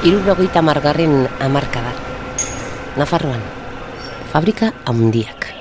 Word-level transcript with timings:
Irurogeita 0.00 0.64
margarren 0.64 1.28
amarkada. 1.44 1.92
Nafarroan, 2.96 3.42
fabrika 4.32 4.72
handiak. 4.88 5.52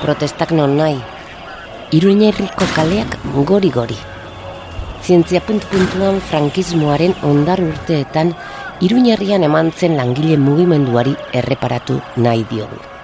Protestak 0.00 0.56
non 0.56 0.80
nahi, 0.80 0.96
Iruñerriko 1.92 2.64
kaleak 2.72 3.20
gori-gori. 3.44 4.00
Zientzia 5.04 5.44
puntu-puntuan 5.44 6.24
frankismoaren 6.24 7.12
ondar 7.20 7.60
urteetan 7.60 8.32
Iruñerrian 8.80 9.44
eman 9.44 9.68
zen 9.76 10.00
langile 10.00 10.40
mugimenduari 10.40 11.12
erreparatu 11.36 12.00
nahi 12.16 12.48
diogu. 12.48 12.97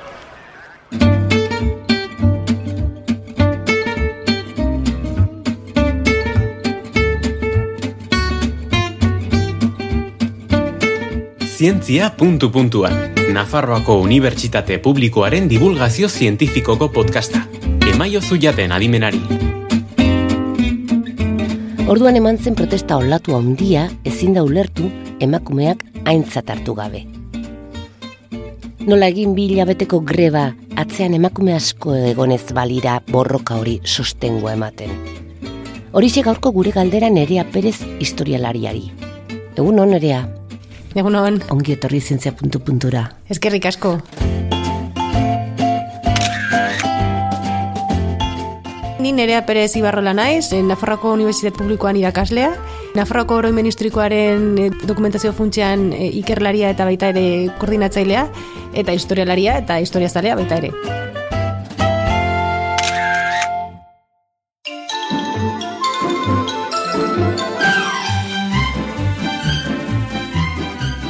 Zientzia 11.64 12.10
puntu 12.12 12.50
puntuan. 12.52 12.92
Nafarroako 13.32 13.94
Unibertsitate 14.04 14.76
Publikoaren 14.78 15.46
divulgazio 15.48 16.10
zientifikoko 16.12 16.90
podcasta. 16.92 17.40
Emaio 17.88 18.20
zuiaten 18.20 18.72
adimenari. 18.72 19.22
Orduan 21.88 22.20
eman 22.20 22.36
zen 22.36 22.58
protesta 22.58 22.98
olatu 23.00 23.32
handia 23.38 23.86
ezin 24.04 24.36
da 24.36 24.44
ulertu 24.44 24.90
emakumeak 25.24 25.86
aintzat 26.04 26.52
hartu 26.52 26.76
gabe. 26.76 27.06
Nola 28.84 29.08
egin 29.08 29.32
bi 29.32 29.48
hilabeteko 29.48 30.04
greba 30.04 30.50
atzean 30.76 31.16
emakume 31.16 31.56
asko 31.56 31.96
egonez 32.12 32.44
balira 32.52 33.00
borroka 33.08 33.56
hori 33.56 33.80
sostengoa 33.84 34.52
ematen. 34.60 34.92
Horixe 35.96 36.28
gaurko 36.28 36.52
gure 36.52 36.76
galdera 36.76 37.08
nerea 37.08 37.48
perez 37.48 37.78
historialariari. 38.04 38.90
Egun 39.56 39.78
hon 39.78 39.94
nerea, 39.96 40.26
Egun 40.94 41.16
hon, 41.18 41.40
ongi 41.50 41.74
etorri 41.74 41.98
zientzia 41.98 42.30
puntu 42.38 42.60
puntura. 42.62 43.08
eskerrik 43.28 43.66
asko. 43.66 43.98
Ni 49.00 49.12
Nerea 49.12 49.44
Perez 49.44 49.74
Ibarrola 49.76 50.14
naiz, 50.14 50.52
Nafarroako 50.52 51.12
Unibertsitate 51.12 51.58
Publikoan 51.58 51.96
irakaslea. 51.96 52.54
Nafarroako 52.94 53.40
Oroimen 53.42 53.66
Historikoaren 53.66 54.46
eh, 54.56 54.70
dokumentazio 54.86 55.32
funtsean 55.32 55.92
eh, 55.92 56.08
ikerlaria 56.22 56.70
eta 56.70 56.86
baita 56.86 57.10
ere 57.10 57.50
koordinatzailea, 57.58 58.28
eta 58.72 58.94
historialaria 58.94 59.58
eta 59.58 59.80
historiazalea 59.82 60.38
baita 60.38 60.62
ere. 60.62 60.72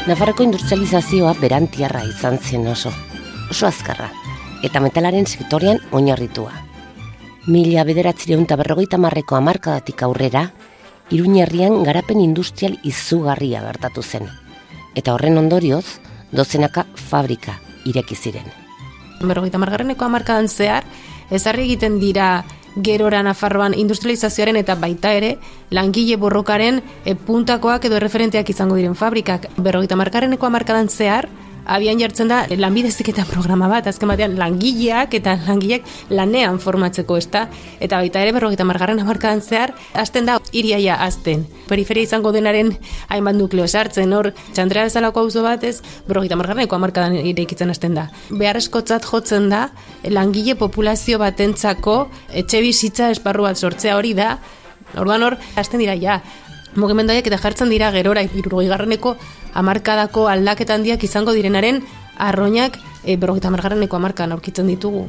Nafarroko 0.05 0.44
industrializazioa 0.44 1.30
berantiarra 1.41 2.02
izan 2.05 2.34
zen 2.36 2.66
oso, 2.69 2.91
oso 3.48 3.64
azkarra, 3.64 4.11
eta 4.61 4.83
metalaren 4.84 5.24
sektorean 5.24 5.78
oinarritua. 5.96 6.50
Mila 7.48 7.86
bederatzireun 7.88 8.44
eta 8.44 8.58
berrogeita 8.61 8.98
marreko 9.00 9.38
amarkadatik 9.38 10.02
aurrera, 10.05 10.50
Iruñerrian 11.08 11.78
garapen 11.88 12.20
industrial 12.20 12.77
izugarria 12.84 13.62
gertatu 13.64 14.05
zen. 14.05 14.28
Eta 14.94 15.14
horren 15.14 15.41
ondorioz, 15.41 15.84
dozenaka 16.33 16.84
fabrika 16.96 17.56
ireki 17.89 18.16
ziren. 18.16 18.52
Berrogeita 19.24 19.61
margarreneko 19.62 20.05
hamarkadan 20.05 20.52
zehar, 20.52 20.84
ezarri 21.33 21.64
egiten 21.64 21.96
dira 22.00 22.44
gerora 22.83 23.22
Nafarroan 23.22 23.74
industrializazioaren 23.79 24.57
eta 24.57 24.74
baita 24.74 25.12
ere 25.14 25.36
langile 25.70 26.17
borrokaren 26.17 26.83
e, 27.05 27.14
puntakoak 27.14 27.86
edo 27.86 28.01
referenteak 28.02 28.51
izango 28.51 28.77
diren 28.77 28.95
fabrikak. 28.95 29.48
Berrogeita 29.57 29.96
margarreneko 29.96 30.46
hamarkadan 30.46 30.89
zehar, 30.89 31.29
abian 31.67 32.01
jartzen 32.01 32.29
da 32.29 32.45
lanbide 32.57 32.89
heziketa 32.92 33.25
programa 33.29 33.69
bat, 33.70 33.86
azken 33.89 34.11
batean 34.11 34.36
langileak 34.39 35.14
eta 35.19 35.36
langileak 35.47 35.86
lanean 36.11 36.58
formatzeko 36.63 37.19
ez 37.19 37.29
da, 37.33 37.47
eta 37.80 38.01
baita 38.02 38.23
ere 38.23 38.35
berrogeita 38.36 38.67
margarren 38.69 39.01
hamarkadan 39.02 39.42
zehar, 39.42 39.74
hasten 39.95 40.27
da 40.29 40.39
iriaia 40.53 40.97
azten. 41.05 41.47
Periferia 41.69 42.05
izango 42.08 42.33
denaren 42.35 42.74
hainbat 43.08 43.39
nukleo 43.39 43.67
sartzen, 43.69 44.13
hor 44.13 44.33
txandrea 44.53 44.89
bezalako 44.91 45.24
auzo 45.24 45.45
bat 45.47 45.64
ez, 45.64 45.79
berrogeita 46.08 46.39
margarreneko 46.41 46.77
hamarkadan 46.77 47.17
irekitzen 47.20 47.73
hasten 47.73 47.97
da. 47.97 48.08
Beharrezkotzat 48.30 49.07
jotzen 49.08 49.48
da, 49.53 49.69
langile 50.11 50.58
populazio 50.61 51.20
batentzako 51.23 52.05
etxe 52.33 52.61
bizitza 52.64 53.11
esparru 53.14 53.48
bat 53.48 53.61
sortzea 53.61 53.97
hori 53.97 54.14
da, 54.19 54.36
Orduan 55.01 55.24
hor, 55.27 55.36
hasten 55.58 55.83
dira 55.83 55.95
ja, 55.98 56.20
mugimendoiak 56.77 57.27
eta 57.27 57.39
jartzen 57.39 57.70
dira 57.73 57.90
gerora 57.95 58.23
irurogei 58.24 58.68
garreneko 58.68 59.17
amarkadako 59.55 60.27
aldaketa 60.29 60.74
handiak 60.74 61.05
izango 61.05 61.35
direnaren 61.36 61.83
arroinak 62.18 62.79
e, 63.05 63.17
berrogeita 63.17 63.48
amargarreneko 63.48 63.96
amarkan 63.96 64.33
aurkitzen 64.33 64.67
ditugu. 64.70 65.07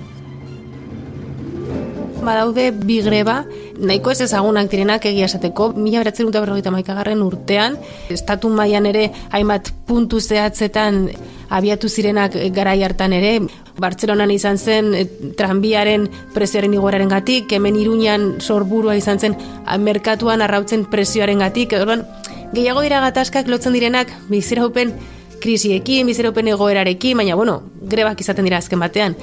Badaude 2.25 2.71
bi 2.71 3.01
greba, 3.05 3.43
nahiko 3.79 4.11
ez 4.11 4.21
ezagunak 4.25 4.69
direnak 4.71 5.05
egia 5.05 5.27
esateko, 5.29 5.71
mila 5.75 6.01
beratzen 6.03 6.27
dut 6.27 6.37
berrogeita 6.37 6.71
maikagarren 6.73 7.21
urtean, 7.25 7.77
estatu 8.13 8.49
mailan 8.49 8.85
ere 8.91 9.09
hainbat 9.31 9.71
puntu 9.87 10.19
zehatzetan 10.19 11.09
abiatu 11.49 11.89
zirenak 11.89 12.37
garai 12.55 12.81
hartan 12.83 13.13
ere, 13.13 13.39
Bartzelonan 13.75 14.31
izan 14.31 14.55
zen 14.57 14.93
e, 14.95 15.01
tranbiaren 15.35 16.05
prezioaren 16.33 16.73
igoeraren 16.77 17.09
gatik, 17.11 17.51
hemen 17.57 17.75
iruñan 17.75 18.37
sorburua 18.39 18.95
izan 18.95 19.19
zen 19.19 19.35
merkatuan 19.83 20.41
arrautzen 20.41 20.85
prezioaren 20.91 21.43
gatik, 21.43 21.75
orduan, 21.75 22.05
gehiago 22.55 22.85
dira 22.85 23.01
gatazkak 23.03 23.51
lotzen 23.51 23.75
direnak 23.75 24.13
biziraupen 24.29 24.93
krisiekin, 25.43 26.07
biziraupen 26.07 26.47
egoerarekin, 26.55 27.19
baina 27.19 27.35
bueno, 27.35 27.59
grebak 27.81 28.23
izaten 28.23 28.47
dira 28.47 28.63
azken 28.63 28.79
batean. 28.79 29.19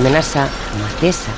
Menasa, 0.00 0.48
Matesa, 0.80 1.30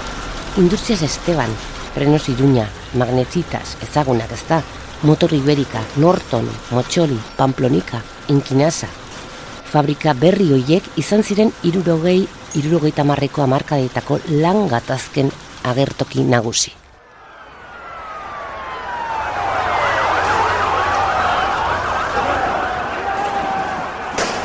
Industrias 0.57 1.03
Esteban, 1.03 1.51
Frenos 1.95 2.29
Iruña, 2.29 2.69
Magnetitas, 2.95 3.77
ezagunak 3.83 4.31
ez 4.31 4.45
da, 4.47 4.63
Motor 5.03 5.33
Iberika, 5.35 5.83
Norton, 5.97 6.47
Motxoli, 6.71 7.19
Pamplonika, 7.37 8.03
Inkinasa. 8.29 8.87
Fabrika 9.67 10.15
berri 10.15 10.53
hoiek 10.55 10.87
izan 10.95 11.25
ziren 11.27 11.51
irurogei, 11.67 12.29
irurogeita 12.55 13.03
marreko 13.03 13.43
amarkadetako 13.43 14.21
lan 14.39 14.69
gatazken 14.71 15.33
agertoki 15.65 16.23
nagusi. 16.23 16.77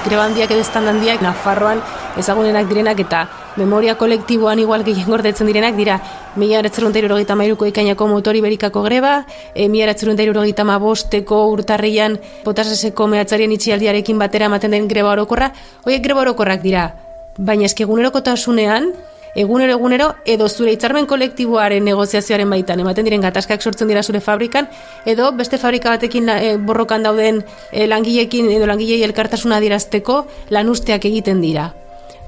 greba 0.07 0.23
handiak 0.23 0.51
edo 0.55 0.63
handiak 0.63 1.21
Nafarroan 1.21 1.81
ezagunenak 2.15 2.69
direnak 2.69 2.99
eta 3.03 3.27
memoria 3.57 3.97
kolektiboan 3.97 4.59
igual 4.59 4.85
gehien 4.85 5.09
gordetzen 5.09 5.49
direnak 5.49 5.75
dira 5.75 5.99
mila 6.37 6.61
eratzerun 6.61 6.93
eta 6.93 7.01
irurogeita 7.01 7.35
mairuko 7.35 7.65
ikainako 7.65 8.07
motori 8.07 8.41
berikako 8.41 8.83
greba, 8.85 9.25
e, 9.53 9.67
mila 9.67 9.89
eratzerun 9.89 10.15
eta 10.15 10.23
irurogeita 10.23 10.63
bosteko 10.79 11.47
urtarrian 11.51 12.19
potaseseko 12.45 13.07
mehatzarien 13.07 13.51
itxialdiarekin 13.51 14.19
batera 14.19 14.45
ematen 14.45 14.71
den 14.71 14.87
greba 14.87 15.11
orokorra, 15.11 15.51
horiek 15.83 16.03
greba 16.03 16.21
orokorrak 16.21 16.61
dira. 16.61 16.93
Baina 17.37 17.65
eski 17.65 17.83
egunerokotasunean, 17.83 18.93
egunero 19.35 19.73
egunero 19.73 20.07
edo 20.25 20.47
zure 20.49 20.71
hitzarmen 20.73 21.05
kolektiboaren 21.05 21.85
negoziazioaren 21.85 22.49
baitan 22.49 22.79
ematen 22.81 23.05
diren 23.05 23.21
gatazkak 23.21 23.61
sortzen 23.61 23.87
dira 23.87 24.03
zure 24.03 24.21
fabrikan 24.21 24.69
edo 25.05 25.31
beste 25.31 25.59
fabrika 25.61 25.93
batekin 25.93 26.29
e, 26.29 26.55
borrokan 26.57 27.03
dauden 27.03 27.43
e, 27.71 27.87
langileekin 27.87 28.49
edo 28.51 28.69
langilei 28.69 29.03
elkartasuna 29.03 29.59
dirazteko 29.61 30.25
lanusteak 30.49 31.05
egiten 31.05 31.41
dira. 31.41 31.73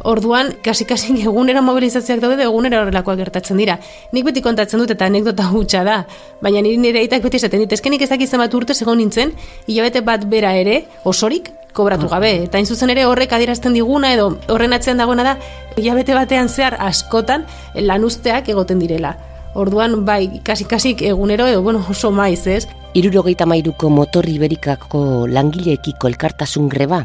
Orduan, 0.04 0.54
kasi-kasi 0.64 1.14
egunero 1.28 1.62
mobilizazioak 1.66 2.22
daude, 2.24 2.44
egunero 2.46 2.84
horrelakoak 2.84 3.20
gertatzen 3.20 3.60
dira. 3.60 3.78
Nik 4.16 4.26
beti 4.30 4.44
kontatzen 4.46 4.80
dut 4.80 4.92
eta 4.96 5.10
anekdota 5.10 5.50
hutsa 5.52 5.84
da, 5.84 6.02
baina 6.42 6.64
nire 6.64 6.80
nire 6.80 7.04
aitak 7.04 7.24
beti 7.26 7.42
esaten 7.42 7.66
dit, 7.66 7.74
eskenik 7.76 8.06
ez 8.06 8.10
dakit 8.12 8.30
zenbat 8.30 8.54
urte 8.56 8.76
segon 8.78 9.00
nintzen, 9.02 9.34
hilabete 9.68 10.02
bat 10.06 10.24
bera 10.30 10.54
ere, 10.56 10.86
osorik, 11.04 11.52
kobratu 11.74 12.08
gabe. 12.12 12.32
Eta 12.46 12.58
hain 12.58 12.68
zuzen 12.68 12.90
ere 12.94 13.06
horrek 13.06 13.34
adierazten 13.36 13.76
diguna 13.76 14.14
edo 14.16 14.32
horren 14.50 14.74
atzean 14.74 15.00
dagoena 15.02 15.26
da, 15.28 15.36
hilabete 15.78 16.16
batean 16.18 16.50
zehar 16.50 16.80
askotan 16.80 17.46
lanuzteak 17.76 18.50
egoten 18.56 18.80
direla. 18.80 19.18
Orduan, 19.60 20.04
bai, 20.06 20.42
kasi-kasi 20.46 20.96
egunero 21.10 21.48
edo, 21.50 21.64
bueno, 21.66 21.84
oso 21.90 22.12
maiz, 22.12 22.46
ez? 22.48 22.68
Irurogeita 22.94 23.46
mairuko 23.50 23.90
motor 23.90 24.28
iberikako 24.30 25.28
langileekiko 25.28 26.08
elkartasun 26.08 26.70
greba, 26.70 27.04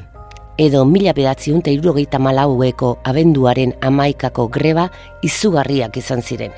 edo 0.58 0.84
mila 0.86 1.12
bedatziun 1.12 1.62
eta 1.62 1.72
irurogeita 1.74 2.20
malaueko 2.22 2.98
abenduaren 3.04 3.74
amaikako 3.82 4.46
greba 4.48 4.88
izugarriak 5.22 5.96
izan 5.98 6.22
ziren. 6.22 6.52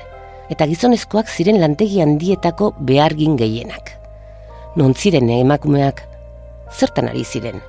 Eta 0.49 0.67
gizonezkoak 0.69 1.27
ziren 1.27 1.59
lantegi 1.61 2.01
handietako 2.01 2.73
behargin 2.79 3.35
gehienak. 3.37 3.95
Non 4.75 4.93
ziren 4.93 5.29
emakumeak, 5.29 6.03
zertan 6.71 7.09
ari 7.09 7.25
ziren. 7.25 7.61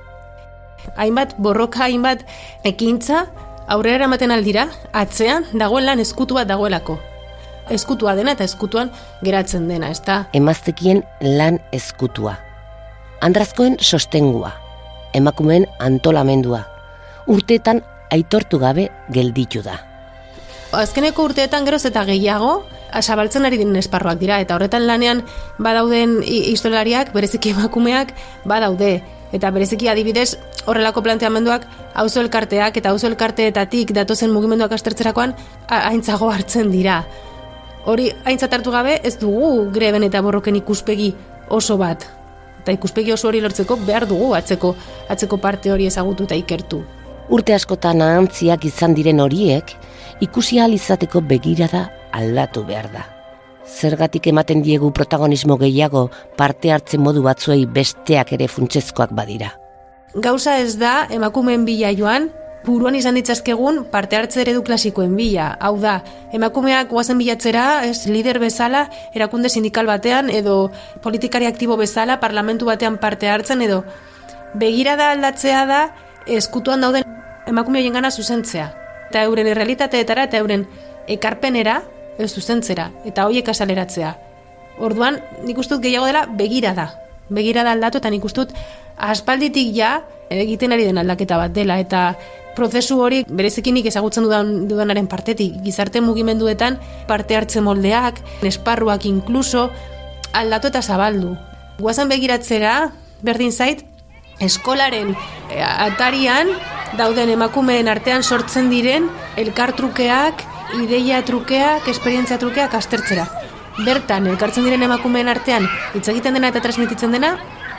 hainbat 0.95 1.35
borroka, 1.37 1.83
hainbat 1.83 2.23
ekintza 2.63 3.25
aurrera 3.67 3.95
eramaten 3.95 4.31
aldira, 4.31 4.69
atzean 4.93 5.45
dagoen 5.53 5.85
lan 5.85 5.99
eskutu 5.99 6.35
bat 6.35 6.47
dagoelako. 6.47 6.97
eskutua 7.69 8.15
dena 8.15 8.31
eta 8.31 8.43
eskutuan 8.43 8.89
geratzen 9.21 9.67
dena, 9.69 9.89
ez 9.89 10.01
da? 10.01 10.25
Emaztekien 10.33 11.03
lan 11.21 11.59
eskutua. 11.71 12.39
Andrazkoen 13.21 13.77
sostengua. 13.79 14.68
Emakumeen 15.13 15.67
antolamendua. 15.79 16.65
Urteetan 17.27 17.83
aitortu 18.11 18.59
gabe 18.59 18.89
gelditu 19.13 19.61
da. 19.65 19.79
Azkeneko 20.71 21.23
urteetan 21.25 21.65
geroz 21.65 21.83
eta 21.89 22.03
gehiago, 22.05 22.63
asabaltzen 22.93 23.45
ari 23.45 23.57
diren 23.57 23.77
esparruak 23.79 24.19
dira, 24.21 24.37
eta 24.41 24.55
horretan 24.55 24.85
lanean 24.85 25.23
badauden 25.57 26.19
historialariak, 26.25 27.13
bereziki 27.13 27.55
emakumeak, 27.55 28.13
badaude. 28.45 28.99
Eta 29.33 29.51
bereziki 29.53 29.89
adibidez, 29.89 30.39
horrelako 30.65 31.03
planteamenduak 31.05 31.65
auzo 32.01 32.21
elkarteak 32.21 32.77
eta 32.81 32.93
auzo 32.93 33.05
elkarteetatik 33.09 33.93
datozen 33.93 34.33
mugimenduak 34.33 34.73
astertzerakoan 34.73 35.35
haintzago 35.69 36.31
hartzen 36.33 36.71
dira. 36.73 37.03
Hori 37.85 38.09
aintzat 38.25 38.53
hartu 38.53 38.73
gabe 38.73 38.99
ez 39.03 39.17
dugu 39.21 39.69
greben 39.73 40.05
eta 40.05 40.21
borroken 40.25 40.57
ikuspegi 40.61 41.13
oso 41.49 41.77
bat. 41.77 42.05
Eta 42.69 42.77
ikuspegi 42.77 43.09
oso 43.09 43.25
hori 43.25 43.39
lortzeko 43.41 43.79
behar 43.81 44.03
dugu 44.05 44.35
atzeko, 44.37 44.75
atzeko 45.09 45.39
parte 45.41 45.71
hori 45.73 45.87
ezagutu 45.89 46.27
eta 46.27 46.35
ikertu. 46.37 46.83
Urte 47.33 47.55
askotan 47.55 48.03
ahantziak 48.05 48.67
izan 48.69 48.93
diren 48.93 49.19
horiek, 49.23 49.73
ikusi 50.21 50.59
izateko 50.61 51.21
begirada 51.21 51.89
aldatu 52.13 52.63
behar 52.63 52.91
da. 52.93 53.07
Zergatik 53.65 54.27
ematen 54.27 54.61
diegu 54.61 54.91
protagonismo 54.91 55.57
gehiago 55.57 56.11
parte 56.37 56.71
hartzen 56.71 57.01
modu 57.01 57.23
batzuei 57.23 57.65
besteak 57.65 58.33
ere 58.33 58.47
funtsezkoak 58.47 59.13
badira. 59.13 59.49
Gauza 60.13 60.59
ez 60.59 60.77
da 60.77 61.07
emakumeen 61.09 61.65
bila 61.65 61.91
joan, 61.91 62.29
buruan 62.65 62.95
izan 62.95 63.15
ditzazkegun 63.15 63.85
parte 63.91 64.17
hartze 64.17 64.41
eredu 64.43 64.63
klasikoen 64.63 65.15
bila. 65.15 65.51
Hau 65.59 65.77
da, 65.79 65.99
emakumeak 66.35 66.89
guazen 66.91 67.19
bilatzera, 67.21 67.85
ez 67.87 68.07
lider 68.07 68.39
bezala, 68.39 68.87
erakunde 69.15 69.49
sindikal 69.49 69.87
batean, 69.89 70.29
edo 70.29 70.71
politikari 71.03 71.47
aktibo 71.47 71.77
bezala, 71.77 72.19
parlamentu 72.19 72.67
batean 72.69 72.99
parte 72.99 73.29
hartzen, 73.29 73.61
edo 73.65 73.83
begirada 74.59 75.11
aldatzea 75.13 75.65
da, 75.69 75.81
eskutuan 76.27 76.81
dauden 76.81 77.05
emakume 77.47 77.79
hoien 77.79 77.93
gana 77.93 78.11
zuzentzea. 78.11 78.69
Eta 79.09 79.23
euren 79.25 79.47
errealitateetara 79.49 80.27
eta 80.29 80.41
euren 80.41 80.67
ekarpenera, 81.09 81.81
ez 82.19 82.33
zuzentzera, 82.35 82.89
eta 83.07 83.25
hoiek 83.25 83.47
asaleratzea. 83.49 84.15
Orduan, 84.79 85.19
nik 85.43 85.57
ustut 85.59 85.81
gehiago 85.83 86.07
dela 86.07 86.25
begirada. 86.39 86.91
Begirada 87.29 87.73
aldatu 87.75 87.99
eta 87.99 88.09
nik 88.09 88.25
ustut 88.25 88.53
aspalditik 88.99 89.71
ja 89.75 89.99
egiten 90.29 90.73
ari 90.75 90.85
den 90.85 90.99
aldaketa 91.01 91.37
bat 91.39 91.53
dela 91.53 91.79
eta 91.81 92.13
prozesu 92.55 92.99
hori 93.01 93.23
berezikinik 93.27 93.85
ezagutzen 93.91 94.25
dudan, 94.25 94.67
dudanaren 94.69 95.07
partetik 95.07 95.59
gizarte 95.63 96.01
mugimenduetan 96.01 96.79
parte 97.07 97.37
hartze 97.37 97.61
moldeak, 97.61 98.19
esparruak 98.45 99.05
inkluso 99.05 99.69
aldatu 100.33 100.69
eta 100.71 100.81
zabaldu. 100.81 101.35
Guazan 101.79 102.09
begiratzera, 102.11 102.91
berdin 103.23 103.51
zait, 103.51 103.85
eskolaren 104.43 105.15
e, 105.51 105.61
atarian 105.61 106.51
dauden 106.97 107.29
emakumeen 107.29 107.89
artean 107.91 108.23
sortzen 108.23 108.69
diren 108.71 109.07
elkartrukeak, 109.37 110.43
ideia 110.83 111.21
trukeak, 111.25 111.87
esperientzia 111.91 112.39
trukeak 112.41 112.73
astertzera. 112.75 113.27
Bertan, 113.85 114.27
elkartzen 114.27 114.65
diren 114.67 114.83
emakumeen 114.83 115.29
artean 115.31 115.67
hitz 115.95 116.07
egiten 116.11 116.35
dena 116.35 116.51
eta 116.51 116.61
transmititzen 116.63 117.15
dena, 117.15 117.37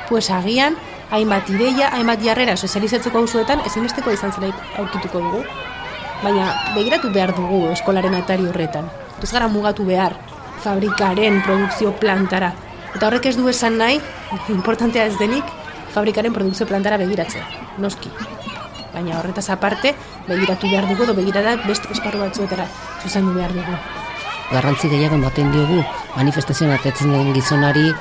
pues 0.08 0.30
agian, 0.32 0.78
hainbat 1.10 1.48
ideia, 1.50 1.90
hainbat 1.94 2.22
jarrera 2.22 2.56
sozializatzeko 2.56 3.18
hausuetan 3.22 3.62
ezinbesteko 3.66 4.12
izan 4.14 4.32
zela 4.32 4.50
aurkituko 4.78 5.20
dugu. 5.20 5.44
Baina, 6.22 6.50
begiratu 6.74 7.10
behar 7.12 7.32
dugu 7.36 7.62
eskolaren 7.72 8.14
atari 8.14 8.46
horretan. 8.48 8.90
Ez 9.22 9.30
gara 9.32 9.48
mugatu 9.48 9.86
behar 9.88 10.16
fabrikaren 10.64 11.40
produkzio 11.42 11.92
plantara. 12.00 12.52
Eta 12.94 13.06
horrek 13.06 13.30
ez 13.30 13.36
du 13.38 13.48
esan 13.48 13.78
nahi, 13.80 14.00
importantea 14.52 15.06
ez 15.06 15.16
denik, 15.18 15.44
fabrikaren 15.94 16.34
produkzio 16.34 16.66
plantara 16.66 16.98
begiratzea. 17.00 17.46
Noski. 17.78 18.10
Baina 18.92 19.18
horretaz 19.20 19.48
aparte, 19.54 19.94
begiratu 20.28 20.68
behar 20.70 20.88
dugu, 20.90 21.06
do 21.06 21.14
begirada 21.14 21.56
beste 21.64 21.90
esparru 21.94 22.24
batzuetara 22.24 22.66
zuzendu 23.02 23.34
behar 23.34 23.54
dugu. 23.54 23.78
Garrantzi 24.50 24.90
gehiago 24.90 25.14
ematen 25.14 25.52
diogu, 25.54 25.84
manifestazioan 26.16 26.74
atetzen 26.74 27.12
den 27.14 27.32
gizonari, 27.36 27.92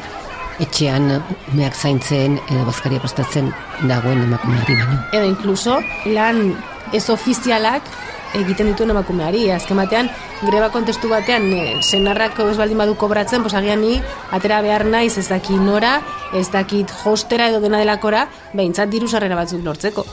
etxean 0.64 1.10
meak 1.58 1.76
zaintzen 1.76 2.38
edo 2.50 2.66
bazkaria 2.68 3.02
prestatzen 3.04 3.52
dagoen 3.88 4.24
emakumeari 4.28 4.76
baino. 4.76 5.02
Edo 5.14 5.26
inkluso, 5.30 5.80
lan 6.14 6.54
ez 6.94 7.06
ofizialak 7.10 7.88
egiten 8.38 8.70
dituen 8.72 8.94
emakumeari. 8.94 9.48
Azken 9.56 9.80
batean, 9.80 10.10
greba 10.44 10.70
kontestu 10.74 11.10
batean, 11.12 11.50
e, 11.54 11.82
senarrak 11.82 12.40
ez 12.46 12.58
baldin 12.60 12.78
badu 12.78 12.96
kobratzen, 13.00 13.44
pos 13.44 13.56
agian 13.58 13.82
ni, 13.82 14.00
atera 14.36 14.62
behar 14.66 14.86
naiz 14.86 15.18
ez 15.18 15.28
dakit 15.30 15.62
nora, 15.64 16.00
ez 16.34 16.50
dakit 16.54 16.94
hostera 17.04 17.50
edo 17.50 17.64
dena 17.64 17.82
delakora, 17.82 18.28
behintzat 18.54 18.92
diru 18.94 19.10
sarrera 19.10 19.40
batzuk 19.40 19.66
lortzeko 19.66 20.06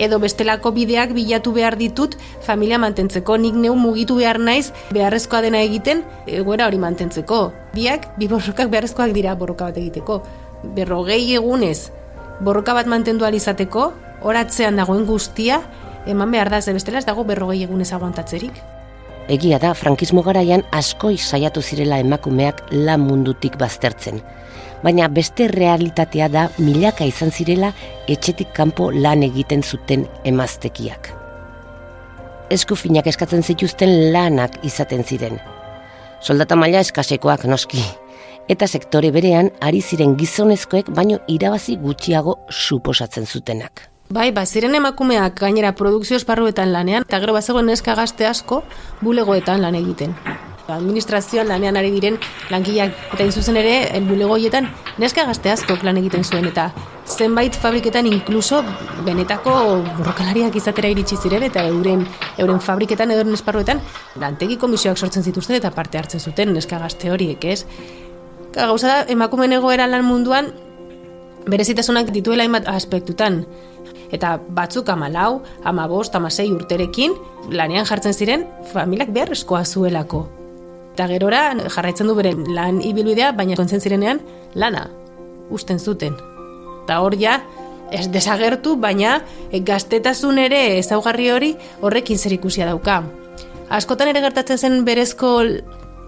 edo 0.00 0.18
bestelako 0.18 0.72
bideak 0.72 1.12
bilatu 1.14 1.52
behar 1.52 1.76
ditut 1.78 2.16
familia 2.46 2.80
mantentzeko. 2.80 3.36
Nik 3.36 3.54
neu 3.54 3.76
mugitu 3.76 4.16
behar 4.16 4.40
naiz 4.40 4.72
beharrezkoa 4.90 5.42
dena 5.44 5.60
egiten 5.62 6.02
egoera 6.26 6.66
hori 6.70 6.80
mantentzeko. 6.80 7.40
Biak, 7.76 8.08
bi 8.18 8.28
borrokak 8.28 8.72
beharrezkoak 8.72 9.12
dira 9.16 9.36
borroka 9.36 9.68
bat 9.68 9.78
egiteko. 9.78 10.22
Berrogei 10.76 11.22
egunez 11.36 11.90
borroka 12.40 12.74
bat 12.74 12.88
mantendu 12.88 13.28
alizateko, 13.28 13.92
horatzean 14.24 14.80
dagoen 14.80 15.04
guztia, 15.06 15.60
eman 16.08 16.32
behar 16.32 16.50
da, 16.50 16.60
ze 16.62 16.72
bestela 16.72 16.98
ez 16.98 17.06
dago 17.06 17.24
berrogei 17.28 17.62
egunez 17.64 17.92
aguantatzerik. 17.92 18.62
Egia 19.30 19.60
da, 19.62 19.74
frankismo 19.78 20.24
garaian 20.26 20.64
askoi 20.74 21.16
saiatu 21.18 21.62
zirela 21.62 22.00
emakumeak 22.00 22.64
lan 22.72 23.04
mundutik 23.04 23.58
baztertzen 23.60 24.24
baina 24.82 25.08
beste 25.08 25.48
realitatea 25.48 26.28
da 26.28 26.48
milaka 26.58 27.04
izan 27.08 27.30
zirela 27.30 27.72
etxetik 28.08 28.52
kanpo 28.56 28.90
lan 28.90 29.22
egiten 29.26 29.62
zuten 29.62 30.06
emaztekiak. 30.24 31.12
Eskufinak 32.50 33.06
eskatzen 33.06 33.42
zituzten 33.42 34.12
lanak 34.12 34.58
izaten 34.66 35.04
ziren. 35.04 35.38
Soldata 36.20 36.56
maila 36.56 36.80
eskasekoak 36.82 37.46
noski. 37.46 37.84
Eta 38.50 38.66
sektore 38.66 39.12
berean 39.14 39.52
ari 39.62 39.80
ziren 39.80 40.16
gizonezkoek 40.18 40.90
baino 40.96 41.20
irabazi 41.28 41.76
gutxiago 41.78 42.40
suposatzen 42.50 43.26
zutenak. 43.26 43.86
Bai, 44.10 44.32
ba, 44.34 44.42
ziren 44.42 44.74
emakumeak 44.74 45.38
gainera 45.38 45.70
produkzio 45.78 46.18
esparruetan 46.18 46.72
lanean, 46.74 47.06
eta 47.06 47.22
gero 47.22 47.36
bazegoen 47.36 47.70
neska 47.70 47.94
gazte 47.94 48.26
asko 48.26 48.64
bulegoetan 49.06 49.62
lan 49.62 49.78
egiten 49.78 50.16
administrazioan 50.72 51.48
lanean 51.48 51.76
ari 51.76 51.90
diren 51.94 52.18
langileak 52.50 52.94
eta 53.14 53.26
zuzen 53.30 53.56
ere 53.60 54.00
bulegoietan 54.08 54.68
neska 54.98 55.24
gazte 55.28 55.50
asko 55.50 55.76
plan 55.80 55.96
egiten 56.00 56.24
zuen 56.24 56.46
eta 56.50 56.70
zenbait 57.06 57.56
fabriketan 57.56 58.06
inkluso 58.06 58.62
benetako 59.04 59.52
borrokalariak 59.98 60.56
izatera 60.56 60.90
iritsi 60.92 61.16
ziren 61.16 61.42
eta 61.42 61.64
euren 61.66 62.06
euren 62.38 62.60
fabriketan 62.60 63.10
edo 63.10 63.26
esparruetan 63.34 63.80
lantegi 64.20 64.56
komisioak 64.56 64.98
sortzen 64.98 65.22
zituzten 65.22 65.56
eta 65.56 65.70
parte 65.70 65.98
hartzen 65.98 66.20
zuten 66.20 66.54
neska 66.54 66.78
gazte 66.78 67.10
horiek, 67.10 67.44
ez? 67.44 67.64
Gauza 68.54 68.88
da, 68.88 68.98
emakumen 69.08 69.52
egoera 69.52 69.86
lan 69.86 70.04
munduan 70.04 70.50
berezitasunak 71.50 72.10
dituela 72.14 72.44
hainbat 72.44 72.68
aspektutan 72.68 73.44
eta 74.10 74.38
batzuk 74.50 74.88
amalau, 74.90 75.40
amabost, 75.64 76.14
amasei 76.18 76.50
urterekin, 76.52 77.14
lanean 77.50 77.86
jartzen 77.86 78.14
ziren, 78.14 78.46
familiak 78.72 79.14
beharrezkoa 79.14 79.64
zuelako. 79.64 80.26
Eta 80.94 81.06
gerora 81.08 81.42
jarraitzen 81.68 82.10
du 82.10 82.16
beren 82.18 82.44
lan 82.54 82.80
ibilbidea, 82.84 83.32
baina 83.32 83.56
kontzen 83.56 83.80
zirenean 83.80 84.20
lana 84.54 84.88
usten 85.50 85.78
zuten. 85.78 86.16
Eta 86.84 87.00
hor 87.00 87.16
ja, 87.18 87.40
ez 87.92 88.06
desagertu, 88.12 88.76
baina 88.80 89.20
gaztetasun 89.66 90.38
ere 90.38 90.78
ezaugarri 90.78 91.30
hori 91.30 91.50
horrekin 91.80 92.18
zer 92.18 92.34
ikusia 92.36 92.66
dauka. 92.66 93.02
Askotan 93.70 94.10
ere 94.10 94.22
gertatzen 94.22 94.58
zen 94.58 94.80
berezko 94.84 95.36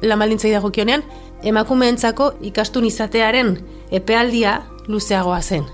lamaldintzai 0.03 0.51
dagokionean, 0.55 1.05
emakumeentzako 1.47 2.33
ikastun 2.51 2.87
izatearen 2.87 3.57
epealdia 3.95 4.61
luzeagoa 4.89 5.41
zen. 5.43 5.67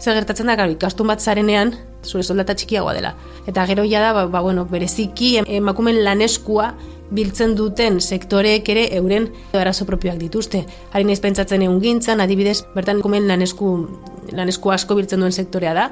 Zer 0.00 0.16
gertatzen 0.16 0.48
da, 0.48 0.56
garo, 0.56 0.72
ikastun 0.72 1.08
bat 1.08 1.20
zarenean, 1.24 1.72
zure 2.04 2.24
soldata 2.24 2.54
txikiagoa 2.56 2.94
dela. 2.96 3.14
Eta 3.48 3.64
gero 3.68 3.84
ja 3.88 4.02
da, 4.04 4.12
ba, 4.16 4.26
ba, 4.32 4.42
bueno, 4.44 4.66
bereziki 4.68 5.36
emakumen 5.44 6.02
laneskua 6.04 6.74
biltzen 7.10 7.54
duten 7.56 8.00
sektoreek 8.00 8.68
ere 8.68 8.86
euren 8.96 9.28
arazo 9.54 9.86
propioak 9.86 10.18
dituzte. 10.20 10.64
Hari 10.92 11.04
naiz 11.04 11.20
pentsatzen 11.20 11.62
egun 11.62 11.80
gintzan, 11.82 12.20
adibidez, 12.20 12.62
bertan 12.74 12.98
emakumen 12.98 13.28
lanesku, 13.28 13.76
lanesku 14.32 14.72
asko 14.74 14.96
biltzen 14.98 15.22
duen 15.22 15.32
sektorea 15.32 15.74
da, 15.76 15.90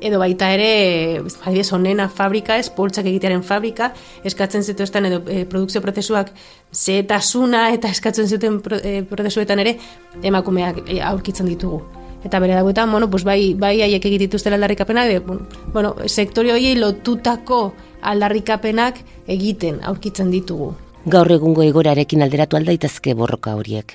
edo 0.00 0.18
baita 0.22 0.50
ere, 0.54 1.22
adibidez, 1.42 1.72
onena 1.74 2.08
fabrika, 2.08 2.58
ez, 2.58 2.70
poltsak 2.70 3.06
egitearen 3.10 3.42
fabrika, 3.42 3.92
eskatzen 4.26 4.62
zituzten 4.62 5.08
edo 5.10 5.22
e, 5.26 5.44
produkzio 5.50 5.82
prozesuak 5.82 6.32
zehetasuna 6.72 7.68
eta 7.74 7.90
eskatzen 7.94 8.28
zuten 8.28 8.60
e, 8.82 9.00
prozesuetan 9.08 9.64
ere 9.64 9.78
emakumeak 10.22 10.84
e, 10.86 11.00
aurkitzen 11.02 11.50
ditugu 11.50 11.82
eta 12.24 12.40
bere 12.42 12.54
dagoetan, 12.54 12.90
bueno, 12.90 13.08
pues 13.10 13.22
bai, 13.24 13.54
bai 13.54 13.76
haiek 13.82 14.04
egitituzten 14.04 14.56
aldarrikapenak, 14.56 15.06
de, 15.06 15.18
bueno, 15.20 15.46
bueno, 15.72 15.94
sektori 16.06 16.50
horiei 16.50 16.74
lotutako 16.74 17.60
aldarrikapenak 18.02 19.00
egiten 19.26 19.80
aurkitzen 19.84 20.30
ditugu. 20.30 20.74
Gaur 21.06 21.30
egungo 21.32 21.62
egorarekin 21.64 22.22
alderatu 22.22 22.58
aldaitezke 22.58 23.14
borroka 23.14 23.54
horiek. 23.56 23.94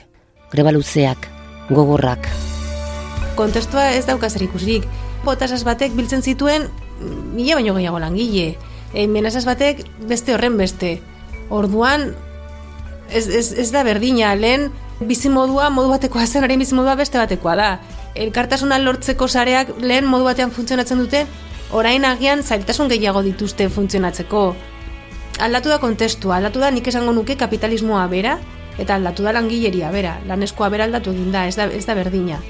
Greba 0.51 0.72
luzeak, 0.72 1.27
gogorrak. 1.69 2.27
Kontestua 3.36 3.91
ez 3.98 4.05
dauka 4.05 4.29
zer 4.29 4.45
ikusirik. 4.45 4.86
Botasas 5.25 5.63
batek 5.65 5.95
biltzen 5.98 6.22
zituen 6.22 6.67
mila 7.33 7.57
baino 7.60 7.74
gehiago 7.77 8.00
langile. 8.00 8.53
E, 8.93 9.07
menasas 9.07 9.45
batek 9.45 9.83
beste 10.10 10.36
horren 10.36 10.57
beste. 10.57 11.00
Orduan, 11.50 12.12
ez, 13.10 13.27
ez, 13.27 13.51
ez 13.60 13.69
da 13.74 13.83
berdina, 13.83 14.33
lehen 14.36 14.69
bizimodua 15.03 15.69
modu 15.74 15.89
batekoa 15.93 16.27
zen, 16.27 16.43
hori 16.45 16.57
bizimodua 16.62 16.95
beste 17.00 17.17
batekoa 17.17 17.55
da. 17.60 17.69
Elkartasuna 18.15 18.77
lortzeko 18.79 19.27
sareak 19.27 19.74
lehen 19.81 20.05
modu 20.05 20.27
batean 20.29 20.53
funtzionatzen 20.53 21.01
dute, 21.01 21.25
orain 21.74 22.06
agian 22.06 22.44
zailtasun 22.44 22.89
gehiago 22.94 23.24
dituzte 23.25 23.70
funtzionatzeko. 23.70 24.48
Aldatu 25.44 25.74
da 25.74 25.80
kontestua, 25.82 26.38
aldatu 26.38 26.62
da 26.62 26.72
nik 26.72 26.88
esango 26.88 27.13
nuke 27.13 27.36
kapitalismoa 27.36 28.08
bera, 28.08 28.38
eta 28.77 28.96
aldatu 28.96 29.25
da 29.25 29.34
langileria 29.34 29.89
bera, 29.92 30.20
laneskoa 30.30 30.70
bera 30.70 30.86
aldatu 30.89 31.13
egin 31.13 31.32
da, 31.34 31.48
ez 31.50 31.58
da, 31.58 31.70
ez 31.70 31.86
da 31.89 31.98
berdina 31.98 32.42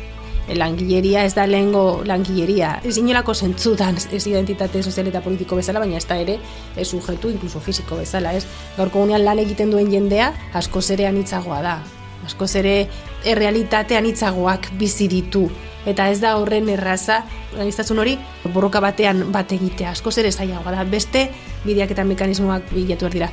langileria 0.52 1.24
ez 1.24 1.34
da 1.36 1.46
lehengo 1.48 2.04
langileria. 2.06 2.80
Ez 2.84 2.98
inolako 2.98 3.34
zentzutan 3.34 3.98
ez 4.12 4.26
identitate 4.28 4.84
sozial 4.84 5.08
eta 5.08 5.22
politiko 5.22 5.56
bezala, 5.56 5.80
baina 5.80 5.98
ez 5.98 6.08
da 6.08 6.18
ere 6.20 6.38
ez 6.76 6.88
sujetu, 6.88 7.32
inkluso 7.32 7.60
fisiko 7.64 7.98
bezala, 8.00 8.34
ez? 8.34 8.46
Gaurko 8.78 9.00
gunean 9.00 9.24
lan 9.24 9.40
egiten 9.40 9.72
duen 9.72 9.92
jendea, 9.92 10.34
asko 10.54 10.82
zere 10.82 11.08
anitzagoa 11.08 11.62
da. 11.64 11.78
Asko 12.26 12.48
zere 12.48 12.88
errealitate 13.26 13.98
anitzagoak 13.98 14.72
bizi 14.80 15.08
ditu. 15.08 15.50
Eta 15.86 16.10
ez 16.10 16.20
da 16.22 16.38
horren 16.40 16.70
erraza, 16.72 17.24
laniztasun 17.58 18.00
hori, 18.00 18.18
borroka 18.54 18.80
batean 18.84 19.26
bat 19.32 19.52
egitea, 19.52 19.92
asko 19.92 20.12
zere 20.12 20.32
zailagoa 20.32 20.72
da. 20.78 20.86
Beste, 20.88 21.28
bideak 21.66 21.92
eta 21.92 22.06
mekanismoak 22.08 22.72
bilatu 22.72 23.10
dira. 23.12 23.30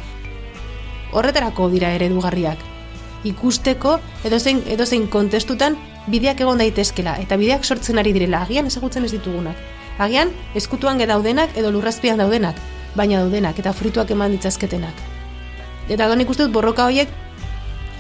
Horretarako 1.12 1.69
dira 1.71 1.92
eredugarriak. 1.95 2.59
Ikusteko, 3.25 3.99
edozein, 4.25 4.62
edozein 4.66 5.07
kontestutan, 5.12 5.76
bideak 6.11 6.40
egon 6.40 6.59
daitezkela 6.59 7.16
eta 7.21 7.37
bideak 7.37 7.64
sortzen 7.64 8.00
ari 8.00 8.14
direla 8.16 8.42
agian 8.47 8.66
ezagutzen 8.66 9.04
ez 9.04 9.12
ditugunak. 9.12 9.57
Agian 10.00 10.30
eskutuan 10.57 10.99
daudenak 10.99 11.57
edo 11.57 11.71
lurrazpian 11.71 12.19
daudenak, 12.19 12.57
baina 12.97 13.21
daudenak 13.21 13.59
eta 13.59 13.73
fruituak 13.73 14.11
eman 14.11 14.33
ditzazketenak. 14.33 14.95
Eta 15.88 16.09
gani 16.09 16.25
ikusten 16.25 16.47
dut 16.47 16.54
borroka 16.54 16.87
horiek 16.87 17.09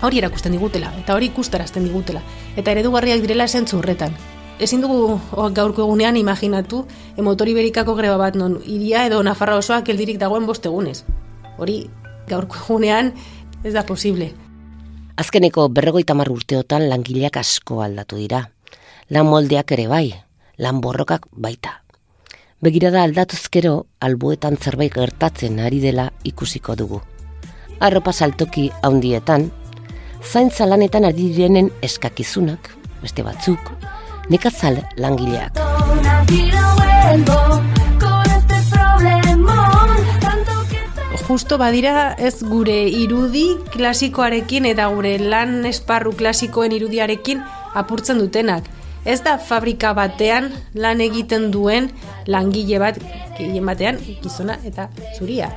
hori 0.02 0.18
erakusten 0.18 0.52
digutela 0.52 0.92
eta 0.98 1.14
hori 1.14 1.26
ikustarazten 1.26 1.84
digutela 1.84 2.22
eta 2.56 2.72
eredugarriak 2.72 3.20
direla 3.20 3.44
esentzu 3.44 3.78
horretan. 3.78 4.16
Ezin 4.60 4.82
dugu 4.84 5.16
gaurko 5.56 5.86
egunean 5.86 6.18
imaginatu 6.20 6.82
emotori 7.16 7.54
berikako 7.56 7.94
greba 7.96 8.18
bat 8.20 8.34
non 8.36 8.58
iria 8.68 9.06
edo 9.08 9.22
Nafarra 9.24 9.56
osoak 9.56 9.88
eldirik 9.88 10.18
dagoen 10.20 10.44
bostegunez. 10.44 10.98
Hori 11.56 11.86
gaurko 12.28 12.58
egunean 12.66 13.14
ez 13.64 13.72
da 13.72 13.86
posible. 13.88 14.28
Azkeneko 15.16 15.68
berregoita 15.72 16.12
mar 16.14 16.28
urteotan 16.28 16.90
langileak 16.90 17.38
asko 17.40 17.80
aldatu 17.80 18.18
dira. 18.20 18.42
Lan 19.08 19.26
moldeak 19.26 19.72
ere 19.72 19.86
bai, 19.88 20.12
lan 20.58 20.82
borrokak 20.84 21.24
baita. 21.32 21.80
Begirada 22.60 23.02
aldatuzkero, 23.02 23.86
albuetan 24.00 24.58
zerbait 24.60 24.92
gertatzen 24.92 25.56
ari 25.64 25.80
dela 25.80 26.10
ikusiko 26.24 26.76
dugu. 26.76 27.00
Arropa 27.80 28.12
saltoki 28.12 28.68
haundietan, 28.82 29.48
zaintza 30.20 30.68
lanetan 30.68 31.08
ari 31.08 31.30
direnen 31.32 31.72
eskakizunak, 31.80 32.68
beste 33.00 33.24
batzuk, 33.24 33.72
nekazal 34.30 34.80
langileak 34.96 35.58
justo 41.30 41.58
badira 41.58 42.16
ez 42.18 42.42
gure 42.42 42.88
irudi 42.90 43.44
klasikoarekin 43.70 44.64
eta 44.66 44.88
gure 44.90 45.12
lan 45.22 45.60
esparru 45.68 46.10
klasikoen 46.18 46.74
irudiarekin 46.74 47.44
apurtzen 47.78 48.18
dutenak. 48.18 48.66
Ez 49.06 49.20
da 49.22 49.36
fabrika 49.38 49.92
batean 49.94 50.50
lan 50.74 51.00
egiten 51.00 51.52
duen 51.54 51.86
langile 52.26 52.80
bat, 52.82 52.98
gehien 53.38 53.70
batean, 53.70 54.02
gizona 54.24 54.58
eta 54.66 54.88
zuria. 55.16 55.52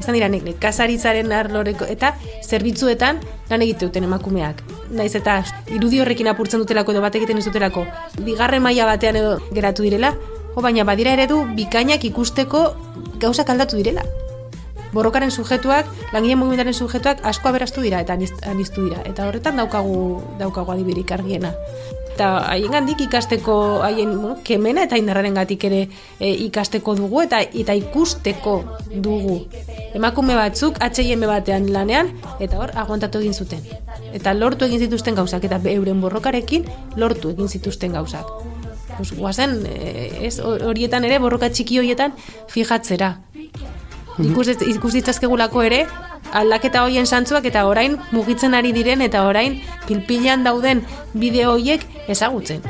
Ez 0.00 0.08
dira 0.08 0.32
nek, 0.32 0.48
nekazaritzaren 0.48 1.28
arloreko 1.36 1.84
eta 1.84 2.14
zerbitzuetan 2.40 3.20
lan 3.50 3.68
egite 3.68 3.90
duten 3.90 4.08
emakumeak. 4.08 4.64
Naiz 4.92 5.14
eta 5.16 5.38
irudi 5.72 6.02
horrekin 6.02 6.28
apurtzen 6.28 6.60
dutelako 6.60 6.92
edo 6.92 7.00
bat 7.04 7.14
egiten 7.16 7.38
ez 7.40 7.46
dutelako, 7.48 7.86
bigarren 8.26 8.62
maila 8.62 8.86
batean 8.90 9.16
edo 9.16 9.38
geratu 9.52 9.86
direla, 9.86 10.12
jo 10.54 10.64
baina 10.64 10.84
badira 10.84 11.14
eredu 11.16 11.46
bikainak 11.56 12.04
ikusteko 12.10 12.66
gauzak 13.22 13.48
aldatu 13.54 13.80
direla 13.80 14.04
borrokaren 14.92 15.30
sujetuak, 15.30 15.88
langile 16.12 16.36
mugimenduaren 16.36 16.74
sujetuak 16.74 17.24
asko 17.24 17.48
aberastu 17.48 17.82
dira 17.84 18.02
eta 18.04 18.16
aniztu 18.50 18.86
dira. 18.88 19.02
Eta 19.08 19.26
horretan 19.28 19.56
daukagu 19.56 20.22
daukagu 20.38 20.74
adibirik 20.74 21.12
argiena. 21.16 21.52
Eta 22.12 22.28
haien 22.52 22.74
gandik 22.74 23.00
ikasteko, 23.06 23.54
haien 23.86 24.10
bueno, 24.18 24.36
kemena 24.44 24.84
eta 24.84 24.98
indarraren 25.00 25.38
gatik 25.40 25.64
ere 25.64 25.86
e, 26.20 26.28
ikasteko 26.46 26.94
dugu 26.98 27.22
eta 27.24 27.40
eta 27.40 27.72
ikusteko 27.78 28.58
dugu. 28.92 29.38
Emakume 29.96 30.36
batzuk 30.36 30.76
H&M 30.80 31.24
batean 31.28 31.72
lanean 31.72 32.12
eta 32.38 32.60
hor 32.60 32.76
aguantatu 32.76 33.24
egin 33.24 33.32
zuten. 33.32 33.64
Eta 34.12 34.34
lortu 34.34 34.66
egin 34.68 34.80
zituzten 34.86 35.14
gauzak 35.14 35.44
eta 35.48 35.60
euren 35.72 36.00
borrokarekin 36.00 36.66
lortu 36.96 37.30
egin 37.30 37.48
zituzten 37.48 37.92
gauzak. 37.92 38.26
Pues, 38.96 39.12
guazen, 39.16 39.62
e, 39.66 40.26
ez, 40.26 40.38
horietan 40.40 41.04
ere, 41.08 41.18
borroka 41.18 41.48
txiki 41.50 41.78
horietan, 41.80 42.12
fijatzera. 42.48 43.16
Ikus, 44.20 44.52
ikus 44.68 44.92
ditzazkegulako 44.92 45.62
ere, 45.64 45.86
aldaketa 46.32 46.82
hoien 46.84 47.06
santzuak 47.06 47.46
eta 47.48 47.64
orain 47.66 47.96
mugitzen 48.12 48.54
ari 48.54 48.72
diren 48.76 49.00
eta 49.00 49.24
orain 49.28 49.58
pilpilan 49.88 50.44
dauden 50.44 50.84
bideo 51.14 51.56
hoiek 51.56 51.86
ezagutzen. 52.12 52.62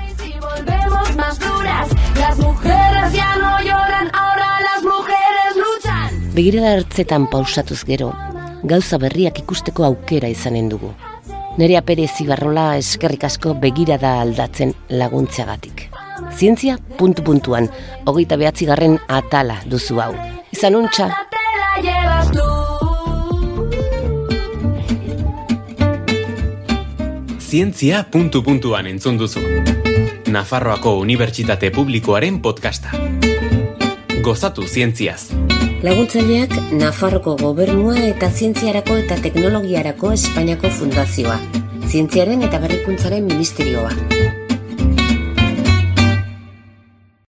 Begirada 6.32 6.76
hartzetan 6.78 7.26
pausatuz 7.28 7.82
gero, 7.84 8.12
gauza 8.64 8.98
berriak 8.98 9.42
ikusteko 9.42 9.84
aukera 9.90 10.30
izanen 10.32 10.70
dugu. 10.72 10.94
Nerea 11.58 11.82
Perez 11.84 12.20
Ibarrola 12.24 12.78
eskerrik 12.80 13.26
asko 13.28 13.52
begirada 13.60 14.20
aldatzen 14.22 14.72
laguntzeagatik. 14.88 15.90
Zientzia 16.32 16.78
puntu-puntuan, 16.96 17.68
hogeita 18.06 18.38
behatzigarren 18.40 18.96
atala 19.08 19.58
duzu 19.68 20.00
hau. 20.00 20.14
Izan 20.52 20.78
untxa, 20.80 21.10
Zientzia 27.52 28.06
puntu 28.08 28.40
puntuan 28.40 28.86
entzun 28.88 29.18
duzu. 29.20 29.42
Nafarroako 30.32 30.94
Unibertsitate 31.04 31.68
Publikoaren 31.70 32.40
podcasta. 32.40 32.96
Gozatu 34.24 34.64
zientziaz. 34.64 35.41
Laguntzaileak 35.82 36.52
Nafarroko 36.78 37.32
Gobernua 37.40 37.96
eta 38.06 38.28
Zientziarako 38.30 39.00
eta 39.00 39.16
Teknologiarako 39.24 40.12
Espainiako 40.14 40.70
Fundazioa. 40.78 41.40
Zientziaren 41.88 42.46
eta 42.46 42.62
Berrikuntzaren 42.62 43.26
Ministerioa. 43.26 43.90